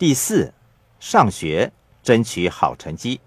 [0.00, 0.54] 第四，
[0.98, 3.20] 上学争取好成绩。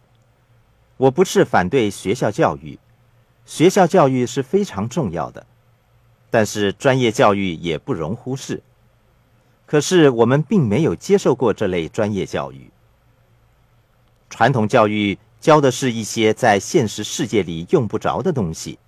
[0.97, 2.79] 我不是反对学校教育，
[3.45, 5.45] 学校教育是非常重要的，
[6.31, 8.63] 但是专业教育也不容忽视。
[9.67, 12.71] 可是我们并没有接受过这类专业教育。
[14.31, 18.79] 传统教育教的是一些在现实世界里用不着的东西，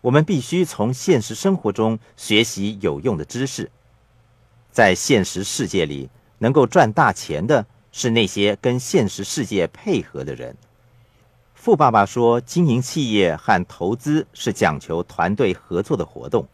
[0.00, 3.70] 我们必须从现实生活中学习有用的知识。
[4.70, 6.08] 在现实世界里。
[6.44, 10.54] 能够赚大钱的是那些跟现实世界配合的人。
[11.54, 16.46] 富爸爸说：“经营企业和投资是讲求团队合作的活动。”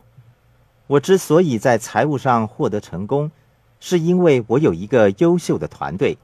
[0.86, 3.32] 我之所以在财务上获得成功，
[3.80, 6.16] 是因为我有一个优秀的团队，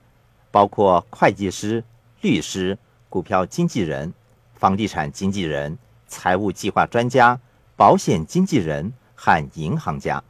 [0.52, 1.82] 包括会计师、
[2.20, 2.78] 律师、
[3.08, 4.14] 股票经纪人、
[4.54, 5.76] 房地产经纪人、
[6.06, 7.40] 财务计划专家、
[7.74, 10.22] 保险经纪人和银行家。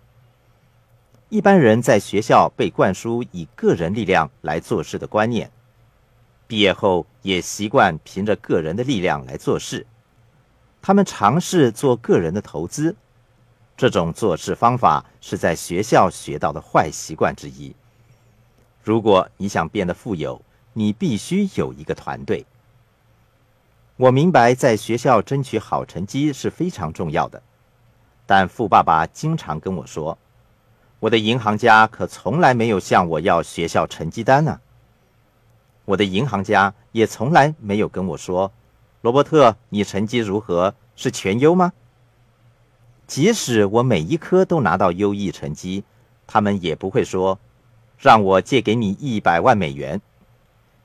[1.29, 5.51] 一般人在学校被灌输以个人力量来做事的观念，
[6.47, 9.85] 毕业后也习惯凭着个人的力量来做事。
[10.81, 12.95] 他们尝试做个人的投资，
[13.77, 17.75] 这种做事方法是在学校学到的坏习惯之一。
[18.85, 20.41] 如果你想变得富有，
[20.75, 22.47] 你必须有一个团队。
[23.97, 27.43] 我明白在学校争取好成绩是非常重要的，
[28.27, 30.17] 但富爸爸经常跟我说。
[30.99, 34.61] 我的银行家可从来没有向我要学校成绩单呢。
[35.85, 38.51] 我的银行家也从来没有跟我说
[39.03, 40.75] ：“罗伯特，你成绩如何？
[40.97, 41.73] 是全优吗？”
[43.07, 45.85] 即使我每一科都拿到优异成绩，
[46.27, 47.39] 他们也不会说
[47.99, 50.01] ：“让我借给你一百万美元。”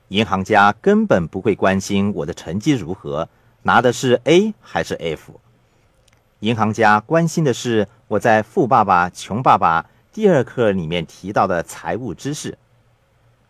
[0.08, 3.28] 银行家根本不会关心我的成绩如何，
[3.62, 5.40] 拿的是 A 还是 F。
[6.40, 9.82] 银行家关心的是我在《富爸爸穷爸爸》。
[10.12, 12.58] 第二课里面提到的财务知识，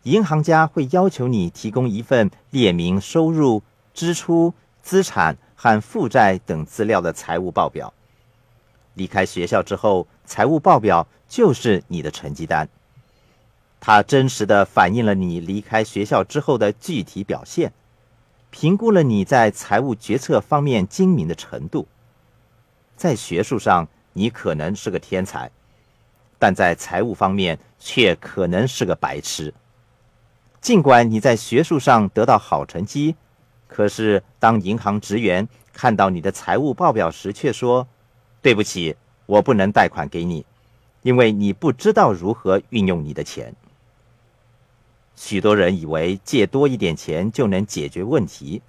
[0.05, 7.93] 银行家会要求你提供一份列明收入、支出、资产和负债等资料的财务报表。
[8.95, 12.69] 离开学校之后，财务报表就是你的成绩单，
[13.81, 17.73] 它真实的反映了你离开学校之后的具体表现，
[18.51, 21.89] 评估了你在财务决策方面精明的程度。
[22.97, 25.51] 在学术上，你可能是个天才。
[26.43, 29.55] 但在财务方面却可能是个白痴。
[30.61, 33.15] 尽管你在学术上得到好成绩，
[33.69, 37.87] 可是当银行职员看到你的财务报表时，却说
[38.43, 40.45] ：“对不起，我不能贷款给你，
[41.03, 43.55] 因为你不知道如何运用你的钱。”
[45.15, 48.61] 许多人以为借多一点钱就能解决问题，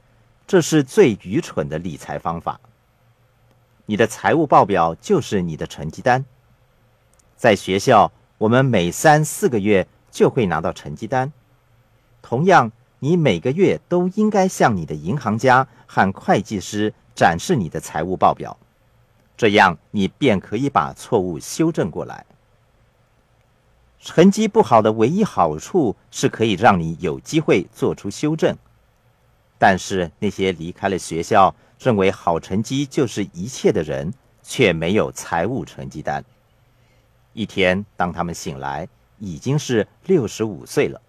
[0.45, 2.59] 这是最愚蠢的理财方法。
[3.87, 6.23] 你的财务报表就是你的成绩单。
[7.43, 11.33] 在学校，我们每三四个月就会拿到成绩单。
[12.21, 18.57] 同样，你每个月都应该向你的银行家和会计师展示你的财务报表，
[19.35, 22.25] 这样你便可以把错误修正过来。
[23.99, 28.55] 成绩不好的唯一好处是可以让你有机会做出修正，
[29.59, 36.23] 但是那些离开了学校认为好成绩就是一切的人，却没有财务成绩单。
[37.33, 38.87] 一天，当他们醒来，
[39.19, 41.01] 已经是六十五岁了。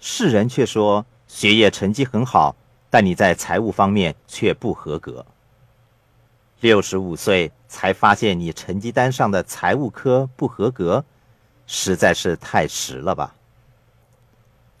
[0.00, 2.56] 世人却说学业成绩很好，
[2.90, 5.24] 但你在财务方面却不合格。
[6.60, 11.04] 六十五岁才发现你成绩单上的财务科不合格，
[11.66, 13.34] 实在是太迟了吧？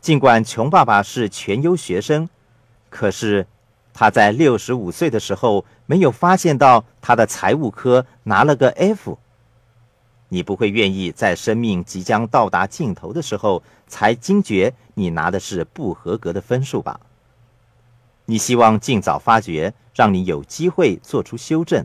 [0.00, 2.28] 尽管穷爸爸是全优学生，
[2.88, 3.46] 可是
[3.92, 9.18] 他在六十五岁的时候没有发现到他的财务科拿了个 F。
[10.28, 16.98] 你不会愿意在生命即将到达尽头的时候才惊觉你拿的是不合格的分数吧？
[18.24, 21.84] 你希望尽早发觉，让你有机会做出修正，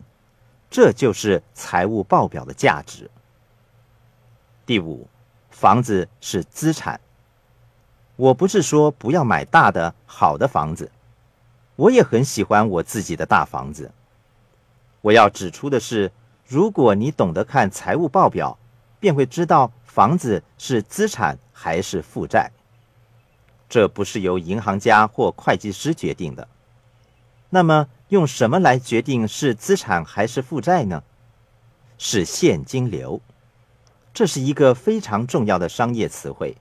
[0.70, 3.10] 这就是财务报表的价值。
[4.66, 5.06] 第五，
[5.50, 7.00] 房子是资产。
[8.16, 10.90] 我不是说不要买大的好的房子，
[11.76, 13.92] 我也很喜欢我自己的大房子。
[15.02, 16.10] 我要指出的是。
[16.50, 18.58] 如果你懂得看财务报表，
[18.98, 22.50] 便会知道房子是资产还是负债。
[23.68, 26.48] 这不是由银行家或会计师决定的。
[27.50, 31.04] 那么，用什么来决定是资产还是负债呢？
[31.98, 33.20] 是现金流。
[34.12, 36.56] 这是一个非常重要的商业词汇。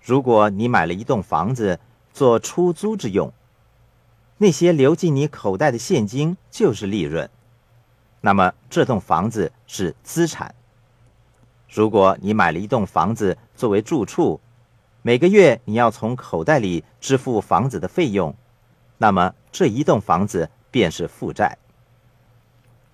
[0.00, 1.78] 如果你买了一栋房子
[2.14, 3.30] 做出租之用，
[4.38, 7.28] 那些流进你口袋的现金就是利润。
[8.20, 10.54] 那么这栋房子是资产。
[11.68, 14.40] 如果你买了一栋房子作为住处，
[15.02, 18.34] 每个月你要从口袋里支付房子的费用，
[18.96, 21.56] 那么这一栋房子便是负债。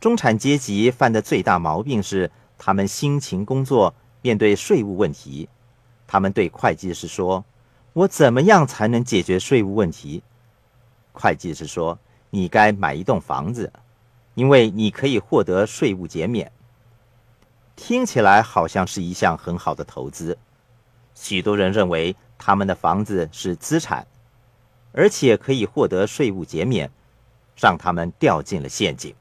[0.00, 5.49] 中产阶级犯的最大毛病是，他们辛勤工作，面对税务问题，
[6.06, 7.43] 他们对会计师说
[7.94, 10.23] ：“我怎么样才能解决税务问题？”
[11.12, 11.99] 会计师说
[12.29, 13.73] ：“你该买一栋房子，
[14.34, 16.50] 因为你可以获得税务减免。”
[17.76, 20.38] 听起来好像是一项很好的投资。
[21.14, 24.06] 许多人认为他们的房子是资产，
[24.92, 26.90] 而且可以获得税务减免，
[27.56, 29.14] 让他们掉进了陷阱。